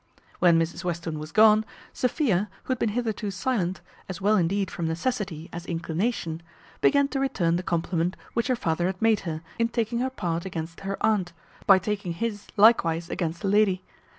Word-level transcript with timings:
When 0.39 0.57
Mrs 0.57 0.83
Western 0.83 1.19
was 1.19 1.31
gone, 1.31 1.63
Sophia, 1.93 2.49
who 2.63 2.71
had 2.71 2.79
been 2.79 2.89
hitherto 2.97 3.29
silent, 3.29 3.81
as 4.09 4.19
well 4.19 4.35
indeed 4.35 4.71
from 4.71 4.87
necessity 4.87 5.47
as 5.53 5.63
inclination, 5.67 6.41
began 6.81 7.07
to 7.09 7.19
return 7.19 7.55
the 7.55 7.61
compliment 7.61 8.15
which 8.33 8.47
her 8.47 8.55
father 8.55 8.87
had 8.87 8.99
made 8.99 9.19
her, 9.29 9.43
in 9.59 9.67
taking 9.67 9.99
her 9.99 10.09
part 10.09 10.43
against 10.43 10.79
her 10.79 10.97
aunt, 11.05 11.33
by 11.67 11.77
taking 11.77 12.13
his 12.13 12.47
likewise 12.57 13.11
against 13.11 13.43
the 13.43 13.47
lady. 13.47 13.83